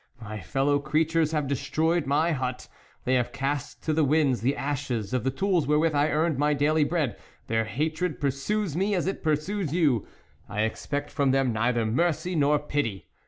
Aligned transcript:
My 0.19 0.39
fellow 0.39 0.79
creatures 0.79 1.31
have 1.31 1.47
destroyed 1.47 2.07
my 2.07 2.31
hut, 2.31 2.67
they 3.05 3.13
have 3.13 3.31
cast 3.31 3.83
to 3.83 3.93
the 3.93 4.03
winds 4.03 4.41
the 4.41 4.55
ashes 4.57 5.13
of 5.13 5.23
the 5.23 5.29
tools 5.29 5.67
wherewith 5.67 5.93
I 5.93 6.09
earned 6.09 6.39
my 6.39 6.55
daily 6.55 6.83
bread; 6.83 7.19
their 7.45 7.65
hatred 7.65 8.19
pursues 8.19 8.75
me 8.75 8.95
as 8.95 9.05
it 9.05 9.21
pursues 9.21 9.75
you, 9.75 10.07
I 10.49 10.61
expect 10.61 11.11
from 11.11 11.29
them 11.29 11.53
neither 11.53 11.85
mercy 11.85 12.33
nor 12.35 12.57
pity. 12.57 13.09